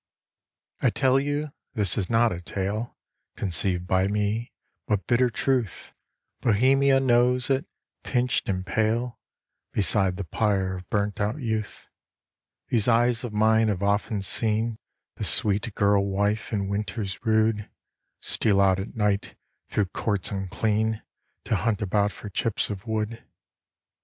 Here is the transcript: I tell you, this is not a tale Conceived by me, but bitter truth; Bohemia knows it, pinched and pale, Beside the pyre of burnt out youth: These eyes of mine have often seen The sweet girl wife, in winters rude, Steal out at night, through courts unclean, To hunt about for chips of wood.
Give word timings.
I 0.81 0.89
tell 0.89 1.19
you, 1.19 1.51
this 1.75 1.95
is 1.95 2.09
not 2.09 2.31
a 2.31 2.41
tale 2.41 2.97
Conceived 3.35 3.85
by 3.85 4.07
me, 4.07 4.51
but 4.87 5.05
bitter 5.05 5.29
truth; 5.29 5.93
Bohemia 6.41 6.99
knows 6.99 7.51
it, 7.51 7.67
pinched 8.03 8.49
and 8.49 8.65
pale, 8.65 9.19
Beside 9.73 10.17
the 10.17 10.23
pyre 10.23 10.77
of 10.77 10.89
burnt 10.89 11.21
out 11.21 11.37
youth: 11.39 11.87
These 12.69 12.87
eyes 12.87 13.23
of 13.23 13.31
mine 13.31 13.67
have 13.67 13.83
often 13.83 14.23
seen 14.23 14.79
The 15.17 15.23
sweet 15.23 15.71
girl 15.75 16.03
wife, 16.03 16.51
in 16.51 16.67
winters 16.67 17.23
rude, 17.23 17.69
Steal 18.21 18.59
out 18.59 18.79
at 18.79 18.95
night, 18.95 19.35
through 19.67 19.85
courts 19.85 20.31
unclean, 20.31 21.03
To 21.45 21.55
hunt 21.57 21.79
about 21.79 22.11
for 22.11 22.27
chips 22.27 22.71
of 22.71 22.87
wood. 22.87 23.23